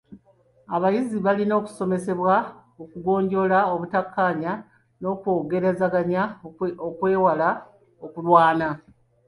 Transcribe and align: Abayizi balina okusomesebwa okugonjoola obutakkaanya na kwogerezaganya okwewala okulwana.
Abayizi 0.75 1.17
balina 1.25 1.53
okusomesebwa 1.61 2.35
okugonjoola 2.83 3.59
obutakkaanya 3.73 4.51
na 5.01 5.09
kwogerezaganya 5.21 6.21
okwewala 6.87 7.49
okulwana. 8.05 8.67